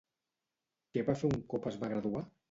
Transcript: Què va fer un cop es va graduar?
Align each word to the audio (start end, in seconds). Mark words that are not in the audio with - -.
Què 0.95 1.03
va 1.09 1.15
fer 1.19 1.29
un 1.33 1.43
cop 1.53 1.67
es 1.73 1.77
va 1.85 1.91
graduar? 1.93 2.25